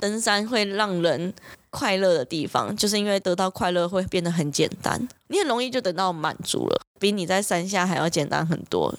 [0.00, 1.34] 登山会让人
[1.70, 8.94] 快乐的地方，就是因为得到快乐会变得很简单，你很容易就得到满足了，比你在山下还要简单很多。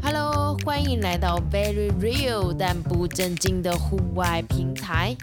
[0.00, 5.16] Hello，欢迎来到 Very Real 但不正经的户外平台，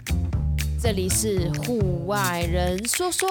[0.78, 3.30] 这里是户外人说说。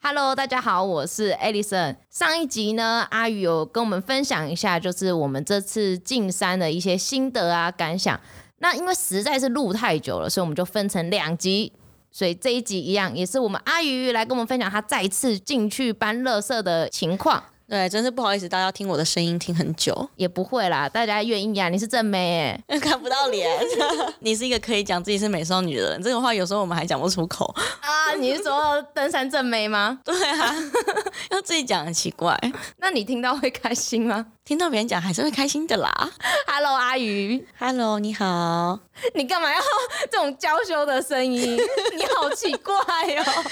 [0.00, 1.96] Hello，大家好，我是 Alison。
[2.08, 8.18] 上一集呢，阿宇有跟我们分享一下，就是我们这次进山的一些心得啊、感想。
[8.58, 11.72] 那因为实在是录太久了，所以我们就分成两集。
[12.12, 17.42] 所以这一集一样，也是我们阿宇来跟我们分享他再次进去搬垃圾的情况。
[17.68, 21.68] 对，真是不好意思，大家听我的声音听很久， 也不会啦，大家愿意呀。
[21.68, 23.46] 你是正妹哎， 看不到脸。
[24.20, 28.14] 你是一个可以讲自己是美少女的人，这个话有时候我们还讲不出口啊。
[28.14, 30.00] 你是说登山正妹吗？
[30.02, 30.54] 对啊，
[31.30, 32.34] 要自己讲很奇怪。
[32.78, 34.24] 那你听到会开心吗？
[34.46, 36.10] 听到别人讲还是会开心的啦。
[36.46, 37.46] Hello，阿鱼。
[37.58, 38.80] Hello，你好。
[39.14, 39.60] 你干嘛要
[40.10, 41.54] 这种娇羞的声音？
[41.54, 43.44] 你好奇怪哦。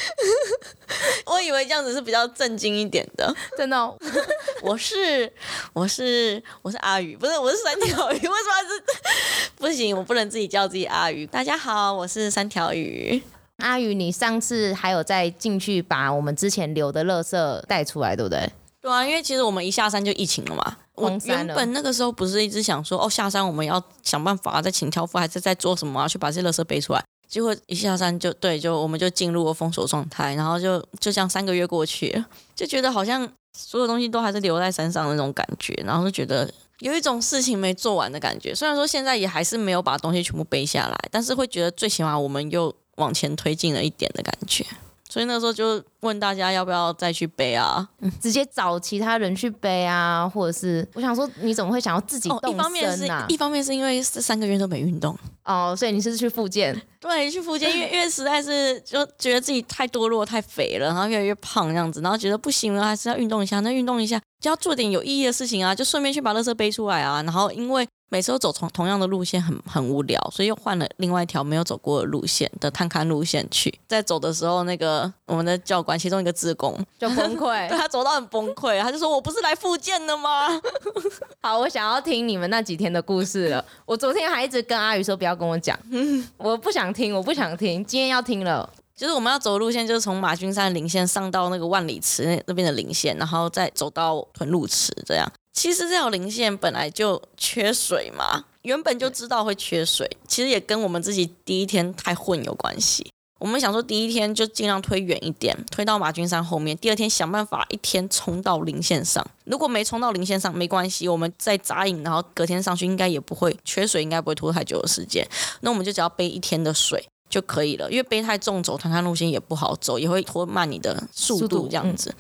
[1.27, 3.95] 我以为这样子是比较震惊一点的，真的、哦。
[4.63, 5.33] 我是
[5.73, 8.17] 我是我是阿宇，不是我是三条鱼。
[8.19, 8.31] 为什么
[8.69, 9.51] 是？
[9.57, 11.27] 不行，我不能自己叫自己阿宇。
[11.27, 13.23] 大家好，我是三条鱼。
[13.59, 18.51] 阿宇，你上次还有再进去把我们之前留的垃圾带出来，对不对？
[18.83, 20.77] 对啊，因为其实我们一下山就疫情了嘛。
[20.95, 27.03] 我原本那个时候不是一直想说，哦，下山我们要想办法再请挑夫还是在做什么啊，去把这些垃圾背出来。
[27.29, 32.25] 结果一下山就对，就我们就进入了封锁状态，然后就就像三个月过去，
[32.55, 38.55] 就觉得好像所有东西都还是留在山上那种感觉，然后就觉得有一种事情没做完的感觉。
[38.55, 44.65] 虽然说现在也还是没有把东西全部背下来，但是会觉得最起码我们又往前推进了一点的感觉。
[45.09, 47.89] 所以那时候就问大家要不要再去背啊？
[48.01, 52.53] 嗯，直接找其他人去背啊，或者是我想说，你怎么会想要自己动身啊？
[52.53, 56.81] 哦，一方面是一方面是因为这三个月都没运动哦，所以你是去复健？
[57.01, 63.61] 对，去复健，因为 因为实在是就觉得自己太堕落、太肥了，然后越来越胖这样子，然后觉得不行了，还是要运动一下。
[63.61, 67.23] 那运动一下就要做点有意义的事情啊，就顺便去把垃圾背出来啊。
[67.23, 73.77] 然后因为每次都走同同样的路线很很无聊，所以又换了另外一条没有走过的路线的探勘路线去。
[73.89, 80.49] 在走的时候，那个我们的教官其中一个职工就崩溃， 对他走到很崩溃，他就说：“我不是来复健的吗？
[81.43, 83.65] ”好，我想要听你们那几天的故事了。
[83.85, 85.77] 我昨天还一直跟阿宇说不要跟我讲，
[86.39, 87.85] 我不想听，我不想听。
[87.85, 95.31] 今天要听了，就是我们要走的路线，就是从马君山林线上到那个万里池那那边的林线，然后再走到屯路池这样。
[95.57, 100.09] 其实这条零线本来就缺水嘛，原本就知道会缺水。
[100.29, 103.11] 其实也跟我们自己第一天太混有关系。
[103.39, 106.77] 我们想说第一天就尽量推远一点，推到马君山后面。
[106.77, 109.27] 第二天想办法一天冲到零线上。
[109.45, 115.27] 如果没冲到零线上没关系，我们再扎营，然后隔天上去应该也不会缺水，应该不会拖太久的时间。
[115.61, 122.15] 那我们就只要背一天的水就可以了，因为背太重走探勘路线也不好走，也会拖慢你的速度这样子。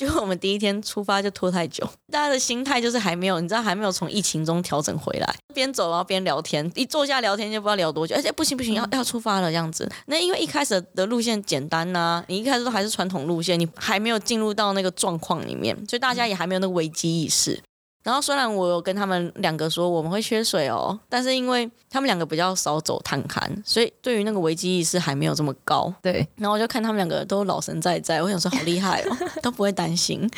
[0.00, 9.86] 就我们第一天出发就拖太久， 大家的心态就是还没有，你知道还没有从疫情中调整回来，边走然后边聊天，一坐下聊天就不知道聊多久，而且不行不行，要要出发了这样子。
[10.06, 17.60] 那因为一开始的路线简单呐、啊，你一开始都还是传统路线，你还没有进入到那个状况里面，所以大家也还没有那个危机意识。
[18.02, 25.92] 然后虽然我有跟他们两个说我们会缺水哦，但是因为他们两个比较少走探勘，所以对于那个危机意识还没有这么高。
[26.02, 30.28] 对，然后我就看他们两个都老神在在，我想说好厉害哦， 都不会担心。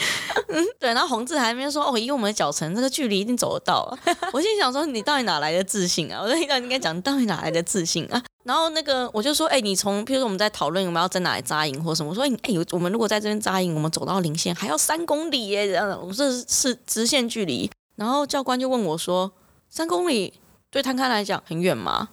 [0.48, 0.92] 嗯，对。
[0.92, 3.96] 然后洪志还没说哦，以我们的脚程，这个距离一定走得到。
[4.32, 6.20] 我心想说你到底哪来的自信啊？
[6.22, 8.22] 我就应该应该讲你到底哪来的自信啊？
[8.44, 17.70] 然后那个我就说，哎，你从，譬如说我们在讨论我们要在哪里扎营或什么，我说，哎，我们如果在这边扎营，我们走到零线还要三公里耶，这样，这是直线距离。
[17.96, 19.30] 然后教官就问我说，
[19.70, 20.32] 三公里
[20.70, 22.08] 对探勘来讲很远吗？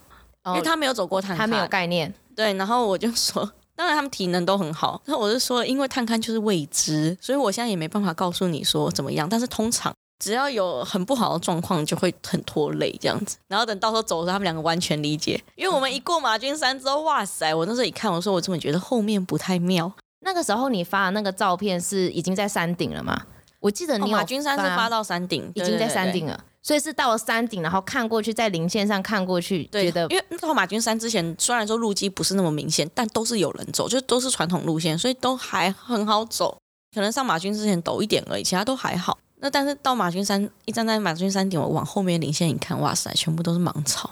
[0.46, 2.12] 因为他没有走过探勘，他没有概念。
[2.36, 5.02] 对，然后我就说， 当然他们体能都很好。
[5.06, 9.28] 那我就说，因为探勘就是未知，所以我现在也没办法告诉你说怎么样。
[9.28, 9.92] 但是通常。
[10.20, 13.36] 只要有很不好的状况，就会很拖累这样子。
[13.48, 15.42] 然后等到时候走的时候，他们两个完全理解。
[15.56, 17.52] 因为我们一过马君山之后，哇塞！
[17.52, 19.90] 我那时候一看，我说我怎么觉得后面不太妙。
[20.20, 23.22] 那个时候你发的那个照片是已经在山顶了吗？
[23.58, 36.56] 我记得你、哦、马君山是发到山顶，已经在山顶了，所以是到了山顶，然后看过去，在零线上看过去，对觉得因为到马君山之前，虽然说路基不是那么明显，但都是有人走，就都是传统路线，所以都还很好走。
[36.94, 39.18] 可能上马君之前陡一点而已，其他都还好。
[39.40, 44.10] 那但是到马君山，一站在马君山顶，我往后面林线一看，哇塞，全部都是芒草。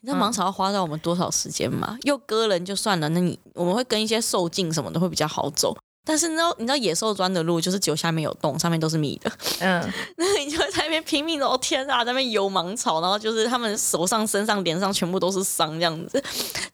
[0.00, 1.88] 你知道芒草要花掉我们多少时间吗？
[1.90, 5.76] 嗯、又割人就算了，那你我们会跟一些兽径什么的会比较好走。
[6.02, 9.30] 但是你知道，你知道野兽钻的路就是只有下面有洞，上面都是密的。
[9.60, 9.86] 嗯，
[10.16, 16.20] 那你就在那边拼命的哦，天啊，在那边游芒草，然后就是他们手上、身上、脸上全部都是伤这样子，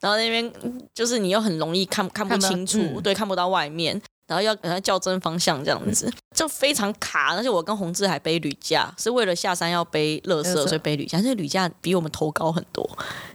[0.01, 0.53] 然后那边
[0.95, 4.01] 就是你又很容易看看不清楚，嗯、对，看不到外面。
[4.27, 7.35] 然后要给他校正方向，这样子就非常卡。
[7.37, 11.21] 而且我跟洪志还背铝架，是为了下山要背乐色，所以背铝架。
[11.21, 12.89] 这铝架比我们头高很多，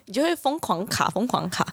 [0.05, 1.65] 你就会疯狂卡，疯狂卡。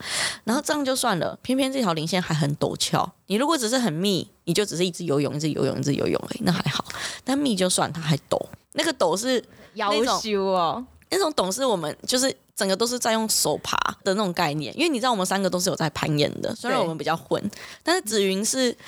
[0.45, 3.11] 然后这样就算了，偏偏这条零线还很陡峭。
[3.27, 6.85] 你如果只是很密，你就只是一直游泳，一直游泳，一直游泳而已，那还好。
[7.25, 8.41] 但密就算，它还陡。
[8.73, 9.43] 那个陡是
[9.75, 12.35] 要修哦，那种懂是我们就是。
[12.59, 17.41] 整个都是在用手爬的那种概念，因为你知道我们三个都是有在攀岩的，虽然我们比较混，
[17.85, 18.79] 但是紫云是、就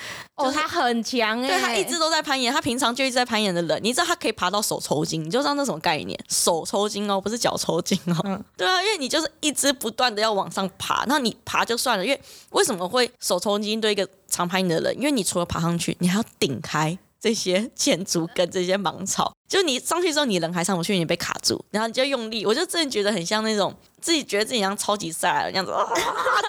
[0.43, 14.97] 是、哦，他很强哎，对，他一直都在攀岩，他平常就一直在攀岩的人，你知道他可以爬到手抽筋，你就知道那什么概念，手抽筋哦，不是脚抽筋哦，嗯、对啊，因为你就是一直不断的要往上爬，那你爬就算了，因为为什么会手抽筋对一个常攀岩的人？
[14.97, 16.99] 因为你除了爬上去，你还要顶开。
[17.21, 25.85] 这些 建筑跟这些芒草，就你上去之后，你人还上不去，你被卡住，然后你就用力，我就真的觉得很像那种自己觉得自己像超级赛亚人这样子，啊，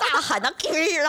[0.01, 0.57] 大喊，然后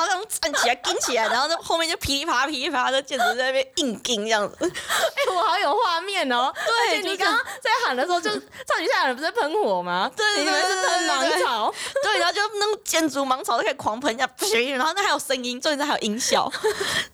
[0.06, 6.52] 然后站起来，跟起来，然后就后面就噼里啪啦噼里啪啦的建筑在那边硬跟这样子，哎、欸，我好有画面哦。
[6.90, 10.12] 对，你刚刚在喊的时候，就超级赛亚人不是喷火吗？
[10.16, 11.74] 对，对对是喷芒草，
[12.04, 14.28] 对，然后就那种建筑芒草都可以狂喷一下，
[14.76, 16.52] 然后那还有声音，重点是还有音效。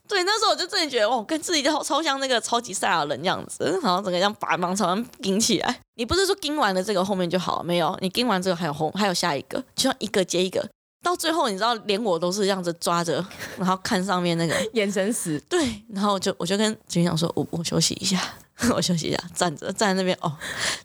[0.10, 5.80] 对，那时候我就真的觉得，哦，跟自己超超像那个超级赛亚人这样子，然后整个这样把芒草上顶起来。
[5.96, 7.64] 你不是说盯完了这个后面就好了？
[7.64, 10.68] 没有，你盯完这个还有后，还有下一个，就像一个接一个，
[11.04, 13.24] 到最后你知道，连我都是这样子抓着，
[13.58, 15.40] 然后看上面那个 眼神死。
[15.48, 18.20] 对，然后就我就跟军长说，我我休息一下，
[18.74, 20.36] 我休息一下，站着站在那边哦，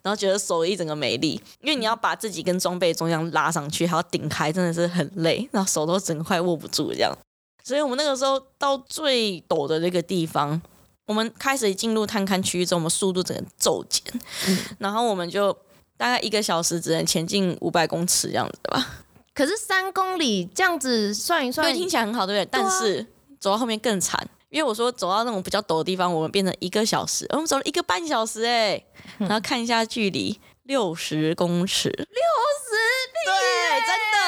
[0.02, 7.16] 然后觉得手一整个没力，因为你要把自己跟装备中央拉上去，还要顶开，真的是很累，然后手都整个快握不住这样。
[7.64, 10.60] 所以我们那个时候到最陡的那个地方，
[11.06, 14.02] 我们开始进入探勘区域之后，我们速度整个骤减，
[14.46, 15.50] 嗯、然后我们就
[15.96, 19.04] 大概一个小时只能前进五百公尺这样子吧。
[19.34, 22.60] 可是三公里这样子算一算，对，听起来很好，对不对？
[22.60, 23.04] 对啊、但是
[23.40, 28.84] 走到后面更惨，因为我说走到那种比较陡的地方，我们变成一个小时，我们走了一个半小时哎，
[29.18, 30.38] 然后看一下距离。
[30.64, 32.10] 六十公尺，六十，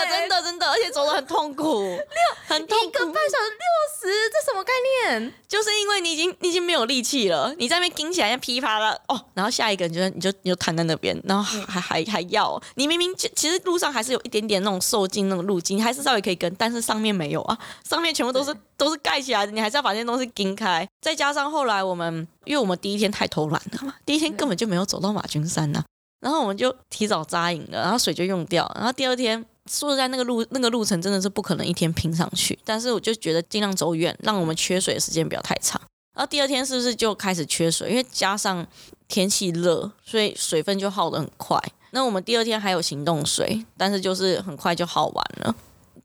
[0.04, 1.98] 的，真的，真的，而且走得很痛苦， 六，
[2.46, 4.72] 很痛苦，一个半小时六十，这什么概
[5.08, 5.32] 念？
[5.48, 25.84] 就是因为你已经，你已经没有力气了，你在那边顶起来像噼啪了，哦，然后下一个你就你就你就瘫在那边，然后还、嗯、还还要，你明明其其实路上还是有一点点那种受尽那种路径，你还是稍微可以跟，但是上面没有啊，上面全部都是都是盖起来的，你还是要把那些东西顶开，再加上后来我们，因为我们第一天太偷懒了嘛，第一天根本就没有走到马君山呐、啊。
[26.20, 28.70] 然后我们就提早扎营了，然后水就用掉。
[28.74, 32.58] 然后第二天，说实在，那个路那个路程真的是不可能一天拼上去。
[32.64, 35.80] 但是我就觉得尽量走远，让我们缺水的时间不要太长。
[36.14, 37.90] 然后第二天是不是就开始缺水？
[37.90, 38.66] 因为加上
[39.06, 41.60] 天气热，所以水分就耗得很快。
[41.90, 45.54] 那我们第二天还有行动水，但是就是很快就耗完了。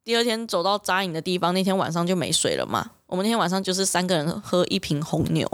[0.03, 2.91] 第二天走到扎营的地方，那天晚上就没水了嘛。
[3.07, 5.47] 我们那天晚上就是三个人喝一瓶红牛。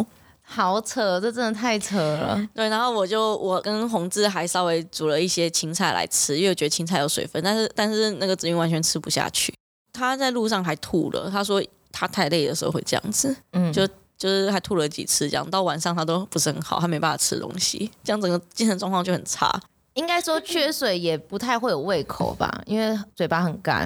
[0.49, 2.41] 好扯，这真的太扯了。
[2.55, 9.53] 对，然后我就我跟宏志还稍微煮了一些青菜来吃，因为我觉得青菜有水分，但是但是那个子云完全吃不下去。
[9.91, 11.61] 他在路上还吐了，他说
[11.91, 13.85] 他太累的时候会这样子，嗯，就
[14.17, 19.59] 就是还吐了几次，这样到晚上他都不是很好，他没办法吃东西，这样整个精神状况就很差。
[19.95, 23.85] 应该说缺水也不太会有胃口吧，因为嘴巴很干。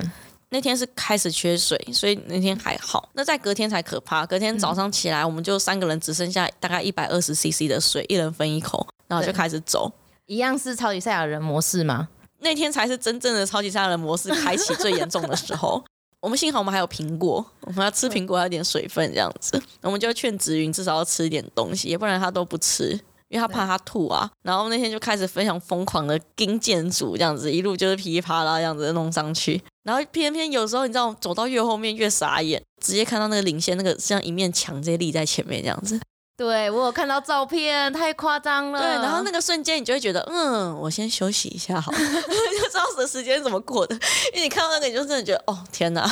[0.53, 3.10] 那天是开始缺水，所以那天还好。
[3.13, 4.25] 那在隔天才可怕。
[4.25, 9.89] 隔天早上起来，我们就三个人只剩下大概一百二十 CC 的水，一人分一口，然后就开始走。
[10.25, 12.10] 一样是超级赛亚人模式吗？
[12.39, 15.81] 那天才是真正的超级赛亚人模式 开启最严重的时候。
[16.20, 19.60] 我们幸好我们还有苹果，我们要吃苹果，还有点水分这样子。
[19.81, 23.00] 我们就劝紫云至少要吃一点东西，不然他都不吃。
[23.32, 35.98] 因为他怕他吐啊，然后那天就开始非常疯狂的盯建筑，这样子一路就是噼里啪啦这样子弄上去，然后偏偏有时候你知道走到越后面越傻眼，直接看到那个领先那个像一面墙直接立在前面这样子。
[36.36, 38.82] 对，我有看到照片，太夸张了。
[38.82, 43.96] 对，然后那个瞬间你就会觉得，嗯，我先休息一下好， 就知道这时间怎么过的，
[44.34, 46.04] 因为你看到那个你就真的觉得，哦天哪。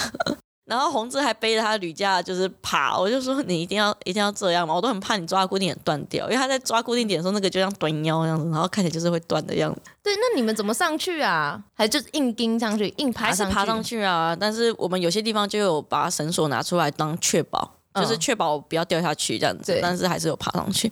[0.69, 2.95] 然后宏志还背着他的铝架，就是爬。
[2.95, 9.81] 我就说你一定要一定要这样嘛，我都很怕你抓固定点断掉，因为他在抓固定点的时候，那个就像断腰这样子，然后看起来就是会断的样子。
[10.03, 11.59] 对，那你们怎么上去啊？
[11.73, 13.43] 还就是硬钉上去，硬爬上去？
[13.43, 14.37] 还是爬上去啊？
[14.39, 19.79] 但是我们有些地方就有把绳索拿出来当确保，就是确保不要掉下去这样子。
[19.81, 20.91] 但是还是有爬上去。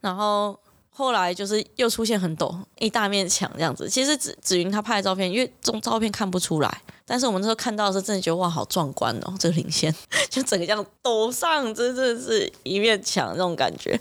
[0.00, 0.58] 然后
[0.98, 3.88] 后来就是又出现很陡一大面墙这样子。
[3.88, 6.82] 其实紫紫云他拍的照片，因为这种照片看不出来。
[7.06, 9.94] 但是我们那时候看到的时候真的觉得哇，好壮观哦，这个领先
[10.28, 13.96] 就整个这样陡上，真的是一面墙那种感觉。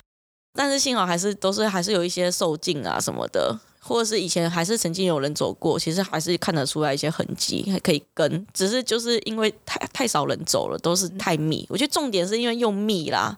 [0.53, 3.55] 但是幸好还是都是还是有一些兽径啊什么的，
[3.87, 8.45] 或者是以前还是曾经有人走过，其实还是看得出来一些痕迹，还可以跟。
[8.53, 11.65] 只是就是因为太太少人走了，都是太密。
[11.69, 13.37] 我觉得重点是因为又密啦，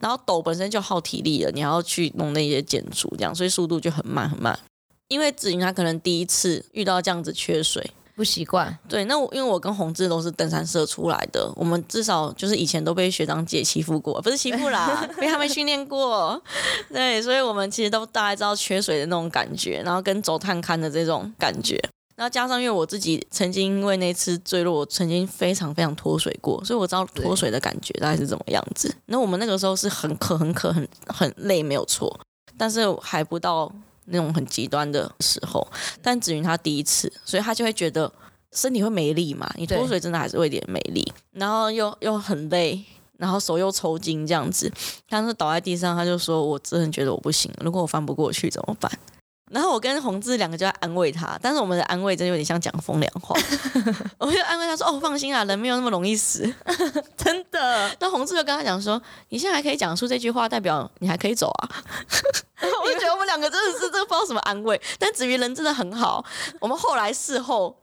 [0.00, 4.56] 然后陡本身就耗体力了，你还要去弄那些建筑这样，所以速度就很慢很慢。
[5.08, 7.90] 因为子云他可能第一次遇到这样子缺水。
[8.18, 16.42] 不习惯，对，那我因为我跟宏志都是登山社出来的，我们至少就是以前都被学长姐欺负过，不是欺负啦， 被他们训练过，
[16.92, 21.80] 对，所以我们其实都大概知道缺水的那种感觉，然后跟走探勘的这种感觉，
[22.16, 28.92] 然后加上因为我自己曾经因为那次坠落，我曾经非常非常脱水过，所以我知道脱水的感觉大概是怎么样子。
[29.06, 32.18] 那我们那个时候是很渴、很渴、很很累，没有错，
[32.56, 33.72] 但是还不到。
[34.10, 35.66] 那种很极端的时候，
[36.02, 38.10] 但子云他第一次，所以他就会觉得
[38.52, 39.50] 身体会没力嘛。
[39.56, 42.82] 你脱水真的还是会有点没力，然后又又很累，
[43.16, 44.72] 然后手又抽筋这样子。
[45.08, 48.90] 他是倒在地上，他就说：“我真的觉得我不行，如果我翻不过去怎么办？”
[49.50, 53.34] 然后我跟宏志两个就在安慰他，但是我们的安慰真的有点像讲风凉话。
[54.18, 56.42] 我就安慰他说：“哦，放心啊，人没有那么容易死，
[57.16, 59.00] 真的。”那宏志就跟他讲说
[59.30, 61.68] ：“你现在还可以讲出这句话，代表你还可以走啊。”
[62.60, 66.24] 我就觉得我们两个真的是这个不知道什么安慰，但子瑜人真的很好。
[66.60, 67.74] 我们后来事后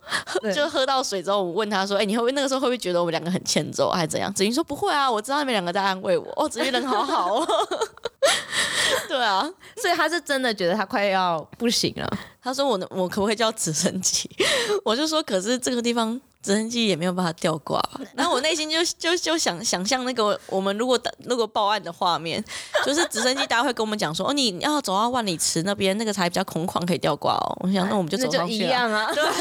[0.54, 7.48] 就喝到水之后，我问他说：“哎、欸，你会不会那个时候会不会觉得我们两个很欠揍，还是怎样？”子瑜说：“不会啊，我知道你们两个在安慰我。”哦，子瑜人好好哦。
[9.08, 12.18] 对啊，所以他是真的觉得他快要不行了。
[12.42, 14.30] 他说我：“我我可不可以叫直升机？”
[14.84, 17.82] 我就说：“可是这个地方直升机也没有办法吊挂。”
[18.16, 22.44] 然后我内心就 就就想想象那个我们如果等如果报案的画面，
[22.86, 29.12] 就是直升机大家会跟我们讲说：“哦，你要走到万里池那边，那个才比较空旷，可以吊挂哦。”我想那我们就走上去一样啊。
[29.16, 29.32] 对啊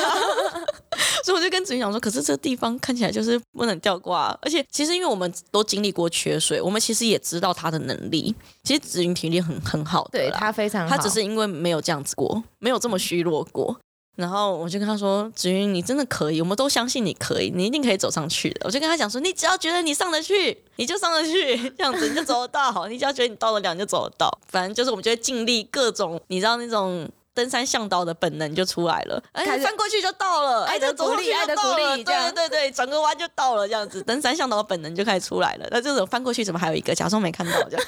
[1.24, 8.34] 所以我就跟子云讲说，可是这个地方看起来就是不能吊挂，而且其实因为我们都经历过缺水，我们其实也知道他的能力。
[8.62, 13.76] 其实子云体力很很好的，对他非常好，他只是因为没有这样子过，没有这么虚弱过。
[14.16, 22.86] 然后我就跟他说：“子云，你真的可以，我们都相信你可以，你一定可以走上去的。”我就跟他讲说：“你只要觉得你上得去，你就上得去，这样子你就走得到。
[22.88, 24.30] 你只要觉得你到得了，你就走得到。
[24.48, 35.66] 反正就是我们就会尽力各种，你知道那种。”登山向导的本能就出来了，哎，翻过去就到了，爱的鼓励，爱的鼓励，对对对，转个弯就到了，这样子，登山向导的本能就开始出来了。
[35.72, 37.86] 那这种翻过去怎么还有一个，假装没看到这样？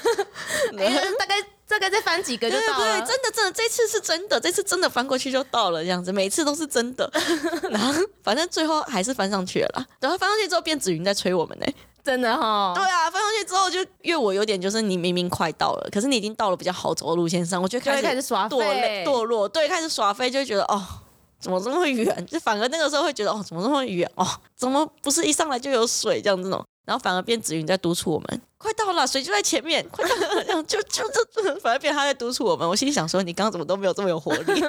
[1.17, 1.35] 大概
[1.67, 2.99] 大概再翻几个就到了。
[2.99, 7.11] 对，真的真的，这次是真的，这次真的翻过去就到了，这样子，每次都是真的。
[7.69, 7.93] 然后
[8.23, 11.65] 反正最后还是翻上去了啦，然后翻上去之后，变紫云在催我们呢。
[12.03, 20.81] 真的哈，对啊，翻上去之后就因为我有点就是你明明快到了，可是你已经到了比较好走的路线上，我就开始开始耍废堕落，对，开始耍飞就会觉得哦，
[21.41, 22.25] 怎么这么远？
[22.25, 24.09] 就反而那个时候会觉得哦，怎么这么远？
[24.15, 26.63] 哦，怎么不是一上来就有水这样子呢？
[26.87, 32.65] 然后反而变紫云在督促我们，快到了，水就在前面，快到了，这样就就就，反而变他在督促我们。
[32.65, 34.63] 我心里想说，你刚刚怎么都没有这么有活力？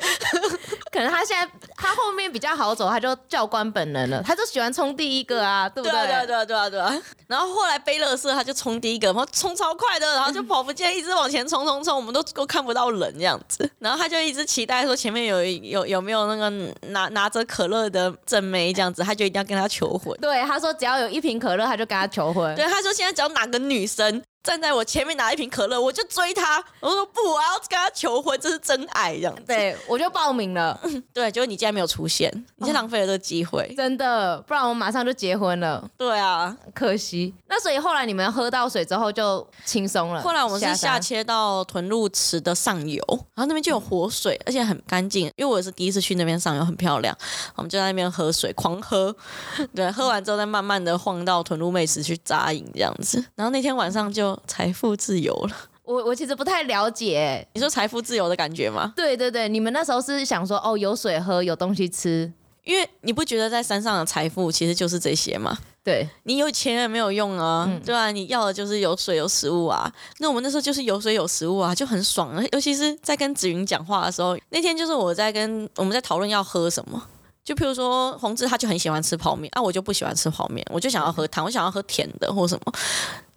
[0.90, 5.92] 可能他现在他后面比较好走，他就教官本能了，他就喜欢冲第一个啊，对不对？
[5.92, 7.02] 对啊，对啊，对啊，对啊。
[7.26, 13.70] 然后后来背乐色，他就冲第一个，然后冲超快的，然后就跑不见，一直往前冲冲冲，我们都都看不到人这样子。
[13.78, 16.50] 然后他就一直期待说前面有有有没有那个
[16.88, 20.16] 拿拿着可乐的正妹这样子，他就一定要跟他求婚。
[20.20, 22.54] 对，他说只要有一瓶可乐，他就跟他求婚。
[22.56, 24.22] 对，他说现在只要哪个女生。
[24.48, 26.58] 站在我前面拿一瓶可乐，我就追他。
[26.80, 29.42] 我说不，我要跟他求婚，这是真爱这样子。
[29.46, 30.80] 对，我就报名了。
[31.12, 33.70] 对，结果你竟然没有出现，你就浪费了这个机会。
[33.76, 35.86] 真的，不然我马上就结婚了。
[35.98, 37.34] 对啊，可惜。
[37.46, 40.22] 那所以后来你们喝到水之后就轻松了。
[40.22, 45.26] 后来我们是下切到屯鹿池的上游，然后那边就有活水，而且很干净。
[45.36, 47.14] 因为我也是第一次去那边上游，很漂亮。
[47.56, 49.14] 我们就在那边喝水，狂喝。
[49.76, 53.22] 对，喝完之后再慢慢的晃到屯鹿妹池去扎营这样子。
[53.34, 54.37] 然后那天晚上就。
[54.46, 58.92] 财富自由了， 我我其实不太了解，你说财富自由的感觉吗？
[58.94, 62.30] 对对对，你们那时候是想说哦，有水喝，有东西吃，
[62.64, 65.56] 因为你不觉得在山上的财富其实就是这些吗？
[65.82, 69.90] 对，你有钱也没有用啊，嗯、对啊，你要的就是有水有食物啊。
[70.18, 72.46] 那我们那时候就是有水有食物啊，就很爽。
[72.52, 77.02] 尤其是在跟子云讲话的时候，那天就是我在跟我们在讨论要喝什么。
[77.48, 82.72] 就譬如说，宏志他就很喜欢吃泡面啊，我就不喜欢吃泡面，我就想要喝汤，我想要喝甜的或什么。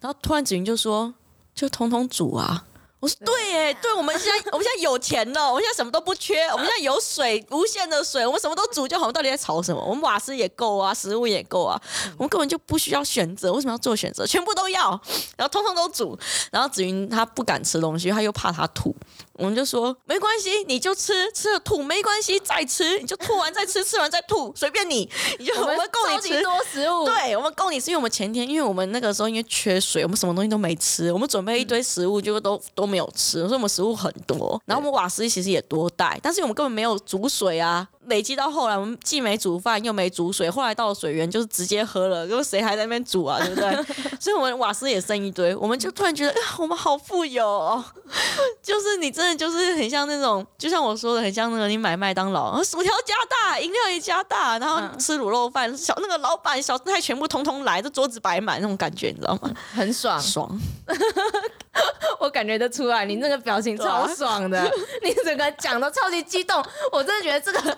[0.00, 1.14] 然后突然子云就说
[1.56, 2.62] ：“就通通煮啊！”
[3.02, 9.02] 我说对哎，对，我们现在我们现在有钱了，我们现在什么都不缺，我们现在有水，无限的水，我们什么都煮就好。
[9.02, 9.84] 我们到底在吵什么？
[9.84, 11.76] 我们瓦斯也够啊，食物也够啊，
[12.16, 14.24] 我们根本就不需要选择，为什么要做选择？
[14.24, 14.90] 全部都要，
[15.36, 16.16] 然后通通都煮。
[16.52, 18.94] 然后子云他不敢吃东西，他又怕他吐。
[19.32, 37.88] 我们就说没关系，你就吃，吃了吐没关系，再吃，你就吐完再吃，吃完再吐，随便你，你就我们够你吃多食物，对，我们够你吃，因为我们前天因为我们那个时候因为缺水，我们什么东西都没吃，我们准备一堆食物，结果都都没有吃，所以我们食物很多，然后我们瓦斯其实也多带，但是我们根本没有煮水啊。
[38.06, 43.72] 累积到后来，我们既没煮饭又没煮水，后来到了水源就是直接喝了，因为谁还在那边煮啊，对不对？
[44.18, 47.84] 所以，我们瓦斯也剩一堆，我们就突然觉得，我们好富有哦，
[48.62, 59.50] 就是你真的就是很像那种，就像我说的，很像那个你买麦当劳，薯条加大，饮料也加大，然后吃卤肉饭，小那个老板小菜全部通通来，这桌子摆满那种感觉，你知道吗？
[59.74, 60.60] 很爽，爽。
[62.20, 64.70] 我感觉得出来，你那个表情超爽的，啊、
[65.02, 67.76] 你整个讲的超级激动，我真的觉得这个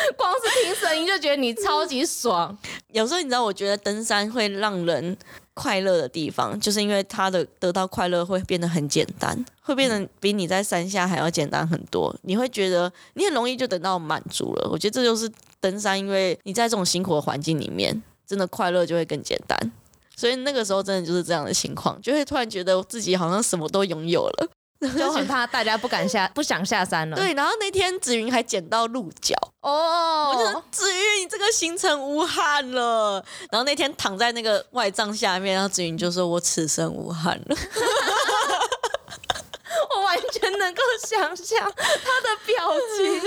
[0.16, 2.56] 光是听声音就觉得你超级爽。
[2.92, 5.16] 有时候你知道，我觉得登山会让人
[5.54, 12.14] 快乐的地方，就是因为他的得到快乐会变得很简单，会变得比你在山下还要简单很多。
[12.22, 14.68] 你会觉得你很容易就得到满足了。
[14.70, 15.30] 我觉得这就是
[15.60, 19.58] 登山，因为你在这种辛苦的环境里面，真的快乐就会更简单。
[20.16, 24.48] 所以那个时候真的就是这样的情况，就会突然觉得自己好像什么都拥有了，
[24.96, 27.16] 就很怕大家不敢下， 不想下山了。
[27.16, 33.22] 对，然后那天紫云还捡到鹿角哦，我就说紫云，你这个行程无憾了。
[33.50, 37.56] 然后那天躺在那个外帐下面，然后紫云就说：“我此生无憾了。
[39.94, 42.56] ”我完全能够想象他的表
[42.96, 43.20] 情，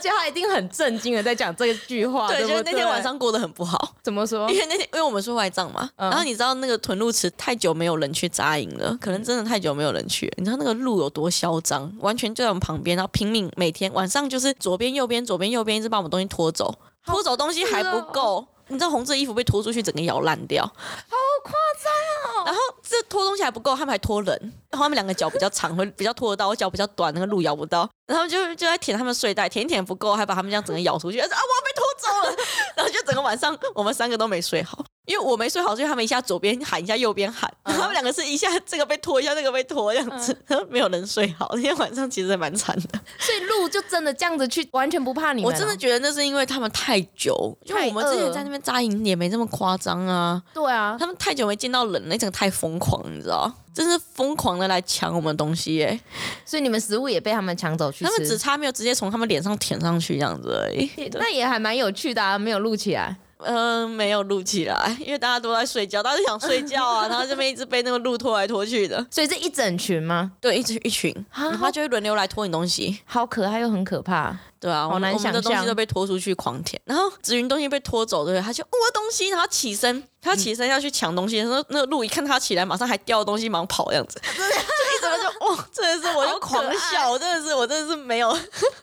[0.00, 2.26] 而且他一定很震惊的在讲这句话。
[2.28, 3.94] 对，就是那天晚上过得很不好。
[4.02, 4.50] 怎么说？
[4.50, 10.32] 因为那天，因为我们是外帐嘛，嗯、然后你知道那个屯鹿池太久没有人去扎营了，可能真的太久没有人去了。
[10.38, 18.46] 你知道那个路有多嚣张，完全就在我们旁边，然后拼命每天晚上就是左边右边左边右边一直把我们东西拖走，拖走东西还不够。
[18.70, 22.44] 你知道红色衣服被拖出去，整个咬烂掉，好夸张哦！
[22.46, 24.38] 然后这拖东西还不够，他们还拖人。
[24.70, 26.46] 然后他们两个脚比较长，会比较拖得到。
[26.46, 27.88] 我脚比较短，那个路咬不到。
[28.06, 31.18] 然后就就在舔他们睡袋，舔一舔不够，还把他们这样整个咬出去。
[31.18, 32.44] 说啊，我要被拖走了！
[32.76, 37.52] 然后就整个晚上我们三个都没睡好，因为我没睡好，所以他们一下左边喊，一下右边喊。
[37.64, 41.50] 他们两个是一下这个被拖，一下那个被拖，这样子，嗯、 没有人睡好。
[41.54, 43.00] 那天晚上其实蛮惨的。
[43.18, 45.50] 所以鹿就真的这样子去，完全不怕你们。
[45.50, 50.40] 我真的觉得那是因为他们太久，因为我们之前在那边扎营也没这么夸张啊。
[50.54, 53.52] 对啊，他们太久没见到人，那真的太疯狂，你知道。
[53.72, 56.00] 真是疯狂的来抢我们东西耶、欸！
[56.44, 58.04] 所以你们食物也被他们抢走去吃。
[58.04, 60.90] 他们只差没有直接从他们脸上舔上去这样子而已。
[61.12, 63.16] 那也还蛮有趣的啊，没有录起来。
[63.44, 67.08] 嗯、呃，没有录起来，因为大家都在睡觉，大家都想睡觉啊。
[67.08, 69.04] 然后这边一直被那个鹿拖来拖去的。
[69.10, 70.32] 所以是一整群吗？
[70.40, 72.98] 对，一直一群，然后就会轮流来拖你东西。
[73.04, 74.36] 好可爱又很可怕。
[74.60, 75.30] 对啊，好难想象。
[75.32, 78.44] 我们的东西都被拖出去狂舔，然后紫云东西被拖走，对不对？
[78.44, 88.30] 他就我的东西，然后起身，他起身要去抢东西，然后那个鹿一看他起来，马上还掉东西，忙跑这样子， 就一整个就哇，真的是我就狂笑，真的是我真的是没有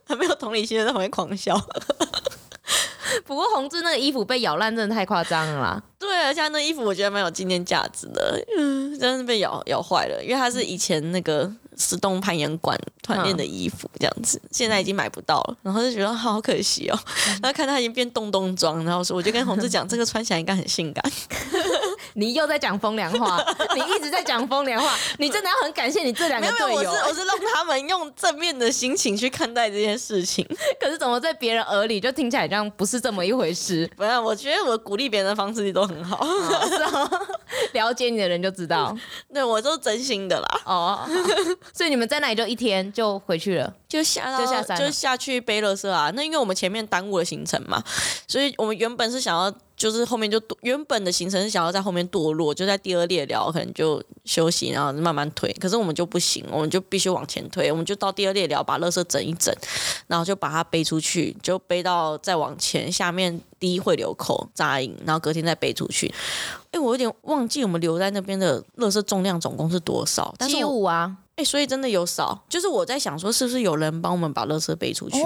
[0.05, 1.55] 很 没有同理心的在旁边狂笑。
[3.25, 5.83] 不过红志那个衣服被咬烂，真的太夸张了啦。
[5.99, 16.99] 对，而且那衣服我觉得蛮有纪念价值的，嗯，真的是被咬咬坏了，因为它是以前那个石洞攀岩馆团练的衣服，这样子，现在已经买不到了，然后就觉得好可惜哦。
[17.41, 21.03] 然后看它已经变洞洞装，然后说我就跟宏志讲，这个穿起来应该很性感。
[22.13, 23.43] 你又在讲风凉话，
[23.75, 26.75] 你一直在讲风凉话，你真的要很感谢你这两个队友。
[26.75, 30.43] 我是我是让他们用正面的心情去看待这件事情。
[30.81, 33.87] 可是怎么在别人耳里就听起来这样不是这么一回事？
[33.95, 36.25] 不是，我觉得我鼓励别人的方式都很好。
[37.73, 38.95] 了解你的人就知道。
[39.33, 40.61] 对，我都是真心的啦。
[40.65, 41.07] 哦，
[41.73, 46.11] 所以你们在那里就一天就回去了，就下到就下山，就下去背垃圾啊。
[46.15, 47.83] 那因为我们前面耽误了行程嘛，
[48.27, 49.53] 所以我们原本是想要。
[49.77, 55.53] 就是后面就原本的行程是想要在后面堕落，就在第二列聊可能就休息，然后慢慢推。
[55.53, 57.71] 可是我们就不行，我们就必须往前推。
[57.71, 59.55] 我们就到第二列聊把垃圾整一整，
[60.07, 66.11] 然后就把它背出去，就背到再往前下面第一汇流口扎营，然后隔天再背出去。
[66.71, 70.33] 哎，我有点忘记我们留在那边的垃圾重量总共是多少？
[70.39, 71.15] 七五啊。
[71.35, 75.19] 哎，所以真的有少，就是我在想说，是不是有人帮我们把垃圾背出去？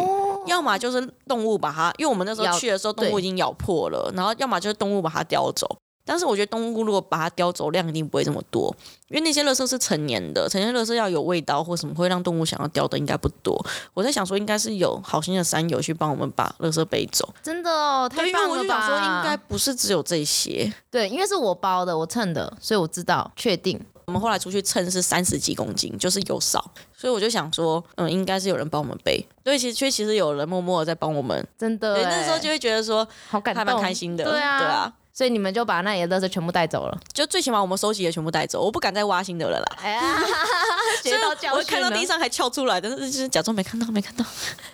[0.46, 5.68] 要么就是动物把它，因为我们那时候去的时候，动物已经咬破了，然后要么就是动物把它叼走。
[6.04, 8.76] 但是我觉得动物如果把它叼走，量一定不会这么多，
[9.10, 13.64] 因为那些垃圾是成年的，成年垃圾要有味道或什么会让动物想要叼的，应该不多。
[13.94, 17.32] 我在想说，应该是有好心的山友去帮我们把垃圾背走。
[17.44, 18.50] 真的哦，太棒了吧！
[18.50, 20.74] 因为我就想说，应该不是只有这些。
[20.90, 23.80] 对，因为是我包的，我称的，所以我知道确定。
[24.12, 29.26] 我们后来出去称是三十几公斤，就是有少，所以我就想说，嗯，应该是有人帮我们背。
[29.42, 31.96] 对，其实却其实有人默默的在帮我们，真的。
[31.96, 34.26] 对，那时候就会觉得说，好感动，还蛮开心的。
[34.26, 34.94] 对啊，对啊。
[35.14, 39.78] 所以你们就把那里的垃圾全部带走了，就最起码我们收集的全部带走，我不敢再挖新的了啦。
[39.82, 40.20] 哎呀，
[41.02, 41.58] 学到教训。
[41.58, 44.26] 我看到地上还翘出来，但是就是假装没看到，没看到，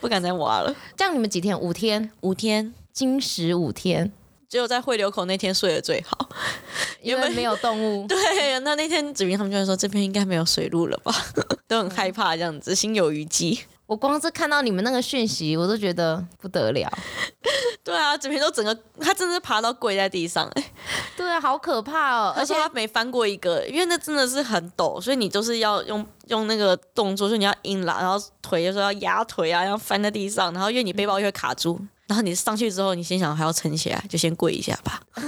[0.02, 0.76] 不敢再挖了。
[0.95, 1.60] 这样你们几天？
[1.60, 2.12] 五天？
[2.21, 2.73] 五天？
[2.91, 4.12] 经时五天？
[4.49, 6.29] 只有在汇流口那天睡得最好，
[7.01, 8.05] 因为没有动物。
[8.10, 11.13] 对，那那天子云他们就会说这边应该没有水路了吧，
[11.67, 13.60] 都很害怕这样子，心有余悸。
[13.86, 16.91] 我光是看到你们那个讯息，我都觉得不得了。
[17.86, 20.71] 对啊，子平都整个，他真的是爬到跪在地上哎。
[21.15, 22.33] 对啊，好可怕哦！
[22.36, 35.01] 而且他没翻过一个，因为那真的是很陡，所以你就是要用用那个动作，就你要硬拉，然后腿有时候要压腿啊，要翻在地上，然后因为你背包又会卡住，然后你上去之后，你心想还要撑起来，就先跪一下吧。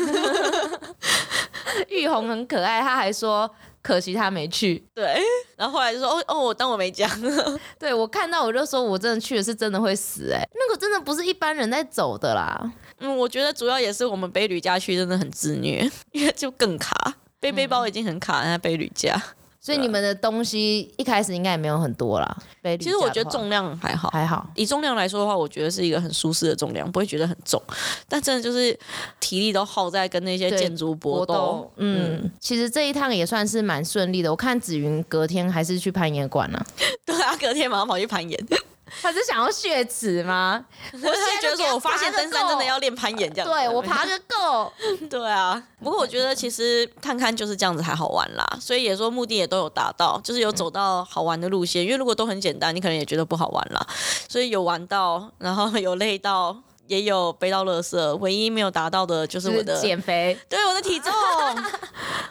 [1.90, 3.50] 玉红很可爱，他还说。
[3.82, 5.22] 可惜他没去，对，
[5.56, 7.10] 然后后来就说哦哦，我当我没讲。
[7.80, 12.62] 对，我看到我就说，我真的去的是真的会死哎、欸，那个真的不是一般人在走的啦。
[13.00, 16.94] 嗯，我觉得主要也是我们背旅家去真的很自虐，因为就更卡，
[17.40, 19.16] 背背包已经很卡，那背旅家。
[19.62, 22.38] 所以你们的东西一开始应该也没有很多啦。
[22.80, 24.50] 其实我觉得重量还好，还好。
[24.56, 27.62] 以重量来说的话，我觉得是一个很舒适的重量，不会觉得很重。
[28.08, 28.78] 但真的就是
[29.20, 31.70] 体力都耗在跟那些建筑搏斗。
[31.78, 34.32] 嗯，嗯，其实这一趟也算是蛮顺利的。
[34.32, 36.66] 我看紫云隔天还是去攀岩馆了。
[37.06, 38.48] 对啊，隔天马上跑去攀岩。
[39.02, 40.66] 他是想要血池吗？
[40.94, 43.48] 我现在觉得说，我发现登山真的要练攀岩这样。
[43.48, 44.72] 对，我爬个够。
[45.10, 51.84] 对啊，不过我觉得其实看看就是这样子还好玩啦，所以也说目的也都有达到，就是有走到好玩的路线。
[51.84, 53.86] 因为如果都很简单，你可能也觉得不好玩啦。
[54.28, 56.58] 所以有玩到，然后有累到。
[56.90, 61.14] 也有背到垃圾，唯一没有达到的就是我的减肥，对我的体重，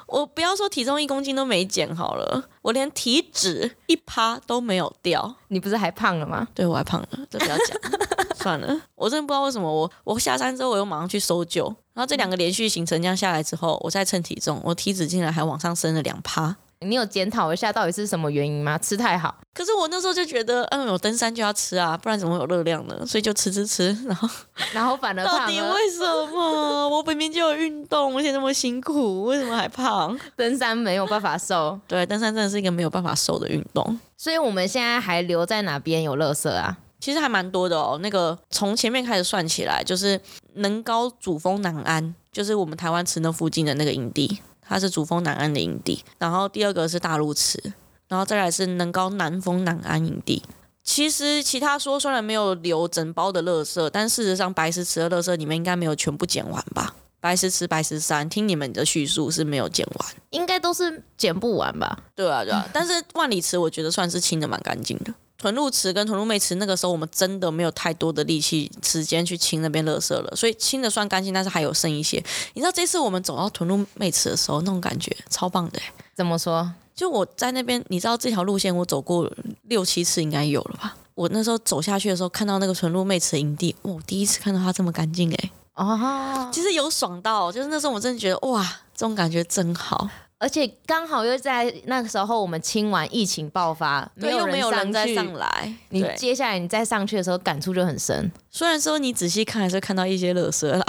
[0.08, 5.36] 我不要说体重一公斤都没减好了，我连体脂一趴都没有掉。
[5.48, 6.48] 你不是还胖了吗？
[6.54, 7.76] 对，我还胖了，这不要讲，
[8.34, 8.80] 算了。
[8.94, 16.56] 我真的不知道为什么我我下山之后我又马上去搜救，然后这两个连续行程这样下来之后，我再称体重，我体脂竟然还往上升了两趴。
[16.80, 18.78] 你有检讨一下到底是什么原因吗？
[18.78, 19.34] 吃太好。
[19.52, 23.04] 可是我那时候就觉得，嗯，有登山就要吃啊，不然怎么会有热量呢？
[23.04, 24.28] 所以就吃吃吃，然后
[24.72, 25.40] 然后反而胖了。
[25.40, 26.00] 到底为什
[26.32, 26.88] 么？
[26.88, 30.16] 我明明就有运动，而且那么辛苦，为什么还胖？
[30.36, 31.78] 登山没有办法瘦。
[31.88, 33.98] 对，登山真的是一个没有办法瘦的运动。
[34.16, 36.76] 所以我们现在还留在哪边有垃圾啊？
[37.00, 37.98] 其实还蛮多的哦。
[38.02, 40.20] 那个从前面开始算起来，就是
[40.54, 44.40] 能高主峰南安，就是我们台湾池那附近的那个营地。
[44.68, 47.58] 它是主峰南岸的营地，然后第二个是大陆池，
[48.06, 50.42] 然后再来是能高南峰南岸营地。
[50.84, 56.94] 其实其他说虽然没有留整包的垃圾，但事实上白石池的垃圾你们应该没有全部捡完吧？
[57.20, 61.98] 白石池、白石山，听你们的叙述是没有捡完，应该都是捡不完吧？
[62.14, 62.66] 对啊，对啊。
[62.72, 65.12] 但是万里池我觉得算是清的蛮干净的。
[65.38, 72.22] 屯鹿池跟屯鹿妹池，那个时候我们真的没有太多的力气、时间去清那边垃圾了，所以清的算干净，但是还有剩一些。
[72.54, 75.80] 你知道这次我们走到屯鹿妹池的时候，那种感觉超棒的。
[76.14, 76.68] 怎么说？
[76.92, 79.30] 就我在那边，你知道这条路线我走过
[79.68, 80.96] 六七次应该有了吧？
[81.14, 85.50] 我那时候走下去的时候，看到那个屯鹿妹池营地，我第一次看到它这么干净哎！
[85.74, 90.08] 哦，其实有爽到，就是那时候我真的觉得哇，这种感觉真好。
[90.38, 95.74] 而且刚好又在那个时候，我们清完疫情爆发，没有没有人再上来。
[95.90, 98.30] 你接下来你再上去的时候，感触就很深。
[98.50, 100.84] 虽然说你仔细看还是看到一些垃圾啦。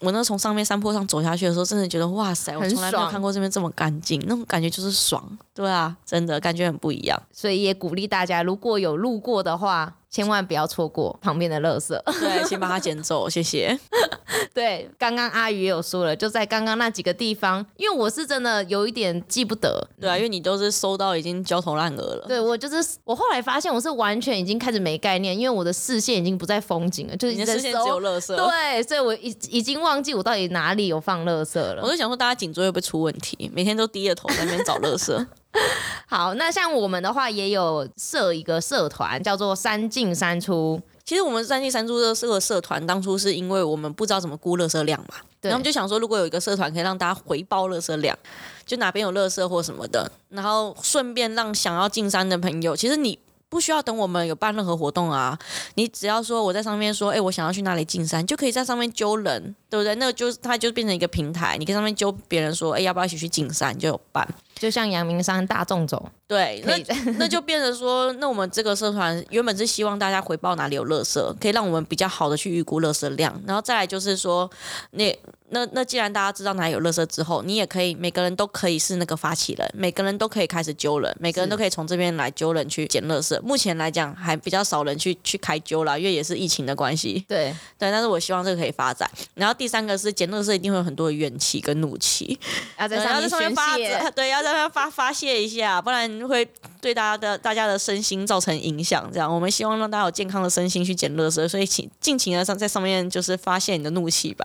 [0.00, 5.22] 我那从上面山坡上走下去的时候，真的觉得哇塞，我从来没有看过这边这么干净，那种感觉就是爽。
[5.54, 7.22] 对啊，真的感觉很不一样。
[7.32, 9.94] 所以也鼓励大家，如果有路过的话。
[10.14, 11.88] 千万不要错过旁边的垃圾，
[12.20, 13.76] 对，请把它捡走，谢谢。
[14.54, 22.26] 对，刚刚阿鱼也有说了，就在刚刚那几个地方，因为我是真的有一点记不得，对啊，因为你都是收到已经焦头烂额了。
[22.28, 28.36] 对，我就是我后来发现我是完全已经开始没概念，因为我的视线已经不在风景了，就是你的视线只有垃圾。
[28.36, 31.82] 对，所以我已已经忘记我到底哪里有放垃圾了。
[31.82, 33.50] 我就想说，大家颈椎会不会出问题？
[33.52, 35.26] 每天都低着头在那边找垃圾。
[36.06, 40.80] 好，那像我们的话也有设一个社团，叫做“三进三出”。
[41.04, 48.16] 其实我们“三进三出的”这个社团当初是因为我们不知道怎么估垃圾量嘛，对，然后我们就想说，如果有一个社团可以让大家回报垃圾量，
[48.64, 53.18] 就哪边有垃圾或什么的，然后顺便让想要进山的朋友，其实你
[53.54, 55.38] 不需要等我们有办任何活动啊，
[55.76, 59.94] 你只要说我在上面说，哎，我想要去哪里进山，就可以在上面揪人，对不对？
[59.94, 64.28] 那个就它就变成一个平台，你可以上面揪别人说，哎，要不要一起去进山，就有办。
[64.56, 66.76] 就像阳明山大众走，对，那
[67.18, 74.50] 那就变成说， 那我们这个社团原本是希望大家回报哪里有垃圾，可以让我们比较好的去预估垃圾量，然后再来就是说，
[74.90, 75.16] 那
[75.54, 83.40] 那那既然大家知道哪里有垃圾之后，你也可以每个人都可以是那个发起人，每个人都可以开始揪人，每个人都可以从这边来揪人去捡垃圾。
[83.40, 87.24] 目前来讲还比较少人去去开揪啦，因为也是疫情的关系。
[87.28, 89.08] 对对，但是我希望这个可以发展。
[89.34, 92.36] 然后第三个是捡垃圾一定会有很多的怨气跟怒气，
[92.78, 96.44] 要在上面发泄，对，要在上面发发泄一下，不然会
[96.80, 99.08] 对大家的大家的身心造成影响。
[99.12, 104.44] 这样，我们希望让大家有健康的身心去捡垃圾，所以请尽情的上在上面就是发泄你的怒气吧。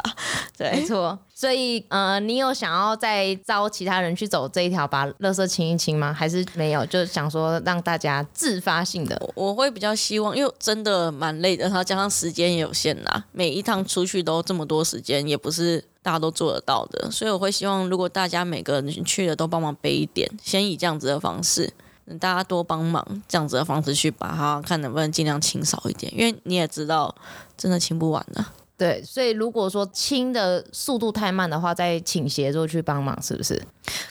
[0.58, 0.99] 对，没错。
[1.34, 6.14] 所以，呃，你有想要再招其他人去走这一条，把垃圾清一清吗？
[6.14, 6.86] 还是没有？
[6.86, 9.20] 就是想说让大家自发性的。
[9.36, 17.10] 我会比较希望，因为真的蛮累的，然后加上时间也有限啦，每一趟出去都这么多时间，也不是大家都做得到的。
[17.10, 21.72] 所以我会希望，如果大家每个人去的都帮忙背一点，先以这样子的方式，
[22.20, 27.16] 大家多帮忙，这样子的方式去把它看能不能尽量清少一点，因为你也知道，
[27.56, 28.44] 真的清不完的。
[28.80, 33.62] 对，所以如果说清的速度太慢的话，再请协作去帮忙，是不是？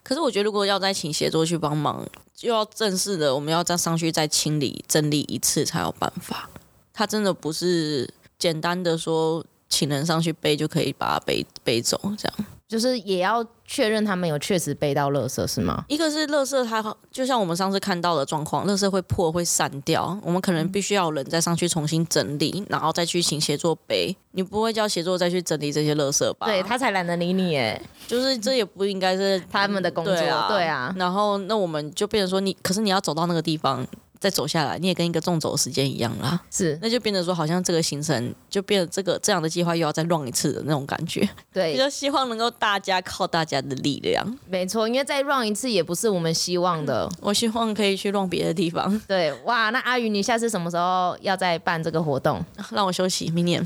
[0.03, 6.51] 可是我觉得，如果要再请协作去帮忙，就要正式的，我们要再上去再清理整理一次才有办法。
[6.93, 12.47] 他真的不是简单的说请人上去背就可以把它背背走，这样。
[12.69, 15.83] 就是也要确认他们有确实背到垃圾是吗？
[15.89, 24.15] 一个是垃圾，它就像我们上次看到的状况，垃圾会破会散掉，我们可能必须要有人再上去重新整理，然后再去请协作背。
[24.33, 26.47] 你不会叫协作再去整理这些垃圾吧？
[26.47, 30.47] 对，他才懒得理你耶，就是这也不应该是 他们的工作，对啊。
[30.49, 33.87] 对啊，然后那我们就变成说你，可是你要走到那个地方。
[34.21, 41.29] 再走下来，你也跟一个纵走的时间一样啦，是，那就变得说，好像这个行程就变得这个这样的计划又要再 run 一次的那种感觉。
[41.53, 44.39] 对，就希望能够大家靠大家的力量。
[44.47, 47.09] 没错，因为再 run 一次也不是我们希望的。
[47.13, 49.01] 嗯、我希望可以去 run 别的地方。
[49.07, 52.45] 对，哇，那阿宇，你下次什么时候要再办这个活动？
[52.73, 53.65] 让我休息，明年。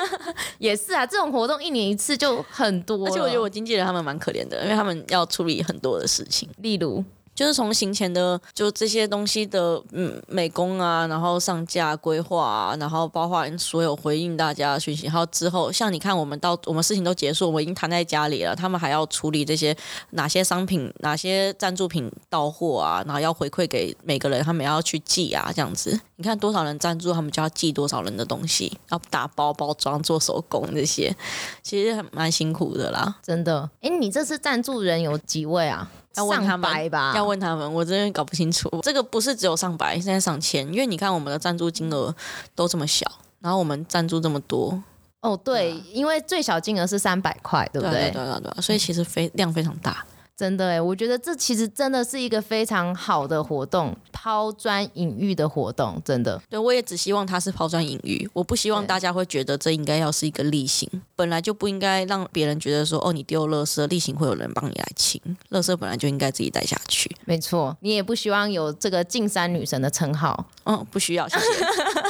[0.58, 7.04] 也是啊，这种活动一年一次就很多，而且我觉得我经纪人他们蛮可怜的，因为他们要处理很多的事情，例如。
[7.40, 19.74] 就是从行前的就这些东西的嗯美工啊，然后上架规划啊，然后包括所有回应大家的讯息，然后之后像你看，我们到我们事情都结束，我们已经躺在家里了，他们还要处理这些
[20.10, 25.98] 哪些商品、哪些赞助品到货啊，然后要回馈给每个人，他们要去寄啊，这样子。
[26.16, 31.16] 你看多少人赞助，他们就要寄多少人的东西，要打包包装、做手工这些，
[31.62, 33.70] 其实还蛮辛苦的啦，真的。
[33.80, 35.90] 哎，你这次赞助人有几位啊？
[36.16, 38.68] 要问他们吧，要问他们，我真的搞不清楚。
[38.82, 42.14] 这个不是只有上百，现在上千，因为你看我们的赞助金额
[42.54, 43.06] 都这么小，
[43.40, 44.82] 然后我们赞助这么多。
[45.20, 48.10] 哦，对，啊、因为最小金额是三百块，对不对？
[48.10, 50.04] 对对对对，所以其实非量非常大。
[50.40, 56.40] 真的哎，我觉得这其实真的是一个非常好的活动，抛砖引玉的活动，真的。
[56.48, 67.14] 对，我也只希望它是抛砖引玉，我不希望大家会觉得这应该要是一个例行，本来就不应该让别人觉得说，哦，你丢垃圾，例行会有人帮你来清，垃圾本来就应该自己带下去。
[67.26, 70.46] 没错，你也不希望有这个进山女神的称号。
[70.64, 71.44] 嗯，不需要，谢谢。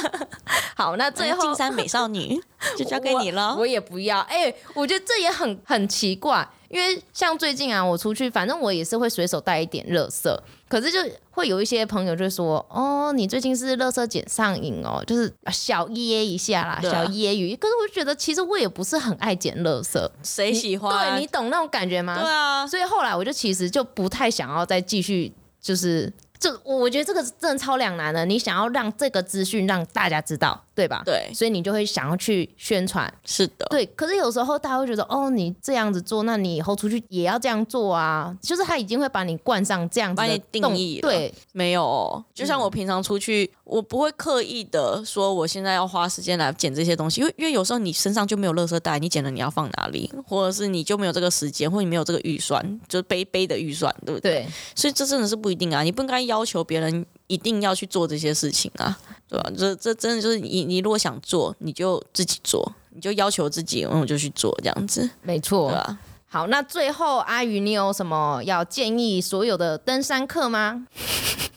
[0.77, 2.41] 好，那最后进山美少女
[2.77, 3.55] 就交给你了。
[3.55, 6.47] 我， 我也不要，哎、欸，我觉得这也很很奇怪。
[6.71, 10.35] 因为像最近啊，我出去，反正我也是会随手带一点垃圾，
[10.69, 21.13] 可是就会有一些朋友就说：“哦，你最近是垃圾捡上瘾哦，就是小揶一下啦，啊、小揶揄。”可是我觉得其实我也不是很爱捡垃圾，谁喜欢？
[21.13, 22.17] 对，你懂那种感觉吗？
[22.21, 26.11] 对啊，所以后来我就其实就不太想要再继续，就是。
[26.41, 31.03] 这我觉得这个真的超两难的，你想要让这个资讯让大家知道，对吧？
[31.05, 33.11] 对，所以你就会想要去宣传。
[33.23, 33.85] 是的，对。
[33.95, 38.35] 可是有时候大家会觉得，哦，你这样子做，那你以后出去也要这样做啊。
[38.41, 41.07] 就是他已经会把你冠上这样子的把你定义了。
[41.07, 42.23] 对，没有。
[42.33, 54.31] 就像我平常出去，嗯、我不会刻意的说我现在要花时间来捡这些东西，因为因为有时候你身上就没有垃圾袋，你捡了你要放哪里，或者是你就没有这个时间，或者你没有这个预算，就是背背的预算，对不对？
[54.31, 54.47] 对。
[54.73, 57.05] 所以这真的是不一定啊，你不应该要求别人。
[57.31, 58.97] 一定要去做这些事情啊，
[59.29, 59.49] 对吧？
[59.57, 65.97] 这这真的就是你，你如果想做，你就自己做，你就要求自己，然后就去做这样子，没错，对吧？
[66.27, 70.85] 好，那最后阿宇，你有什么要建议所有的登山客吗？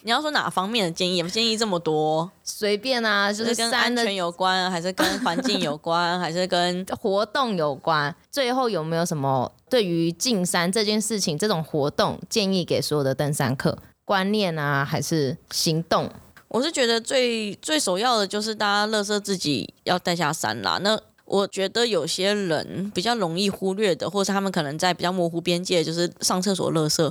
[0.03, 1.23] 你要说哪方面的建议？
[1.29, 8.15] 建议这么多，随便啊，就是跟安全有关，还是跟 环境有关，还是跟活动有关？
[8.31, 13.79] 最后有没有什么对于进山这件事情，这种活动建议给所有的登山客？
[14.05, 16.11] 观念啊，还是行动？
[16.49, 20.79] 我是觉得最最首要的就是大家乐色自己要带下山啦。
[20.83, 27.07] 那我觉得有些人比较容易忽略的，或者是他们可能在比较模糊边界，就是上厕所乐色。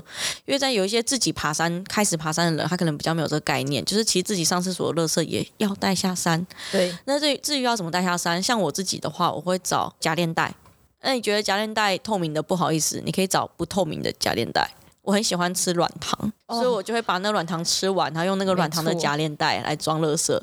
[0.45, 6.45] 因为在有一些自己爬山开始爬山的人，他可能比较没有这个概念，就是其实自己上厕所的垃圾也要带下山。
[6.71, 6.95] 对。
[7.05, 10.53] 那至于至于要怎么带下山，像我自己的话，我会找夹链袋。
[11.01, 14.71] 那你觉得夹链袋透明的不好意思，你可以找不透明的夹链袋。
[15.03, 20.33] 我很喜欢吃软糖，哦、所以我就会把那软糖吃完，然后用那个软糖的夹链袋来装垃圾。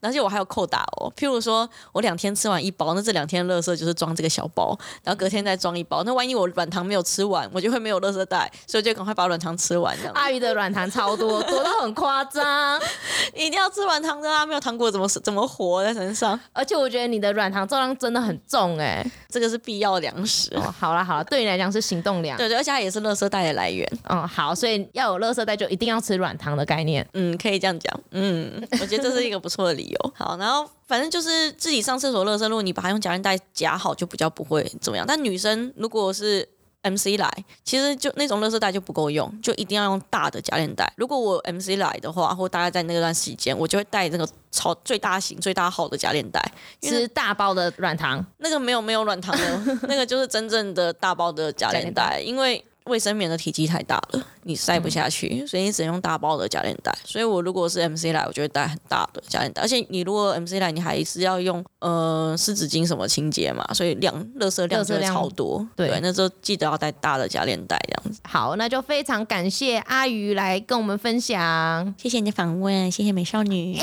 [0.00, 6.02] 而且我还有扣打哦，譬如说我两天吃完一包，那这两天垃圾就是装这个小包，然后隔天再装一包。
[6.04, 9.94] 那万一我软糖没有吃完，我就会没有垃圾袋，所以就赶快把软糖吃完。
[9.98, 10.12] 这样。
[10.14, 12.80] 阿鱼的软糖超多，多到很夸张，
[13.34, 14.46] 一定要吃软糖的啊！
[14.46, 16.38] 没有糖果怎么怎么活在身上？
[16.54, 20.54] 而且我觉得你的软糖重量真的很重哎，这个是必要粮食。
[20.54, 22.38] 哦，好啦好啦，对你来讲是行动粮。
[22.38, 23.86] 对对，而且它也是垃圾袋的来源。
[24.04, 24.78] 嗯，好，所以。
[24.92, 27.06] 要有垃圾袋，就一定要吃软糖的概念。
[27.12, 28.00] 嗯，可以这样讲。
[28.10, 30.12] 嗯， 我觉得这是一个不错的理由。
[30.14, 35.04] 好，然后反正就是自己上厕所垃圾，如果你把它用夹链袋夹好，就比较不会怎么样。
[35.06, 36.48] 但女生如果是
[36.82, 37.30] MC 来，
[37.64, 40.90] 其实就那种垃圾袋就不够用，就一定要用大的夹链袋。
[40.96, 46.40] 如果我 MC 来的话，或大概在那段时间，我就会带这个超最大型、最大号的夹链袋，
[46.82, 48.24] 是大包的软糖。
[48.38, 52.64] 那个没有没有软糖的， 那个就是真正的大包的夹链袋，因为。
[52.88, 56.96] 卫生棉的体积太大了，你塞不下去，嗯、所以你只能用大包的夹链袋。
[57.04, 59.62] 所以我如果是 MC 来，我就会带很大的夹链袋。
[59.62, 65.66] 而且你如果 MC 来，你还是要用呃湿纸巾什么清洁嘛，所以量垃圾量超多。
[65.76, 68.20] 对，对，那时候记得要带大的夹链袋这样子。
[68.24, 73.78] 好，那就非常感谢阿鱼来跟我们分享，谢谢你的访问，谢谢美少女。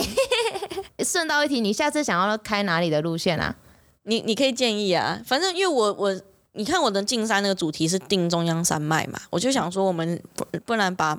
[1.05, 3.55] 顺道一提，你下次想要开哪里的路线啊？
[4.03, 6.21] 你你可以建议啊，反正因为我我。
[6.55, 11.17] 你看我的进山那个主题是定中央山脉嘛，我就想说我们不不然把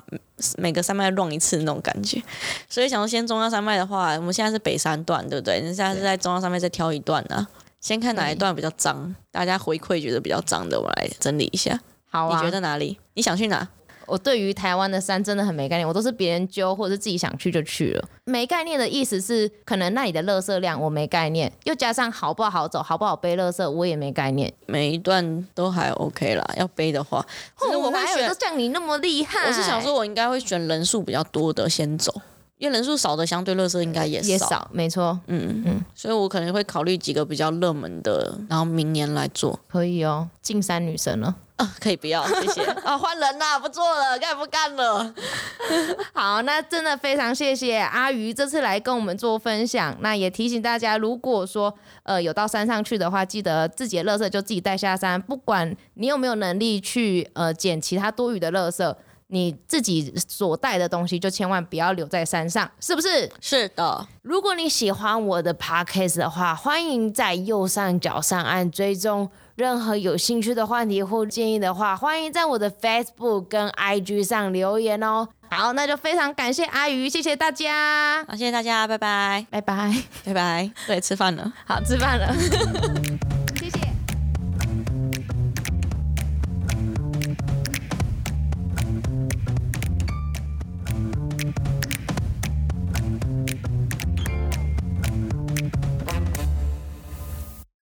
[0.57, 2.21] 每个山脉乱一次那种感觉，
[2.67, 5.61] 所以想说先中央山脉的话，我们现在是北山段，对不对？
[5.61, 11.79] 你现在是在中央山脉再挑一段呢、啊，先看哪一段比较脏，大家回馈觉得比较脏的，我们来整理一下。
[12.09, 12.97] 好啊，你觉得哪里？
[13.13, 13.67] 你想去哪？
[14.07, 18.09] 我对于台湾的山真的很没概念，我都是别人揪或者是自己想去就去了。
[18.23, 24.51] 没概念的意思是，可能那里的垃圾量我没概念，又加上好不好走、好不好背垃圾，我也没概念。
[24.65, 27.25] 每一段都还 OK 啦，要背的话，
[27.59, 28.27] 其实我会选。
[28.27, 29.47] 都像你那么厉害。
[29.47, 32.13] 我是想说，我应该会选人数比较多的先走，
[32.57, 34.27] 因为人数少的相对垃圾应该也少。
[34.29, 35.19] 也少，没错。
[35.27, 39.59] 嗯嗯，所以我可能会考虑几个比较热门的，然后明年来做。
[39.67, 41.35] 可以哦，进山女神了。
[41.57, 45.13] 啊，可以不要，谢谢啊，换人啦，不做了，该不干了？
[46.13, 49.97] 好，那真的非常谢谢阿鱼这次来跟我们做分享。
[50.01, 58.95] 那也提醒大家，如果说呃有到山上去的话，记得自己的垃圾就自己带下山，不管你有没有能力去呃捡其他多余的垃圾，
[59.27, 63.29] 你自己所带的东西就千万不要留在山上，是不是？
[63.41, 64.07] 是的。
[64.21, 69.29] 如果你喜欢我的 podcast 的话，欢迎在右上角上按追踪。
[69.55, 75.27] 任何有兴趣的话题或建议的话，欢迎在我的 Facebook 跟 IG 上留言哦。
[75.49, 78.23] 好，那就非常感谢阿鱼，谢谢大家。
[78.25, 80.71] 好，谢谢大家，拜拜，拜拜，拜拜。
[80.85, 82.31] 对，吃饭了，好，吃饭了。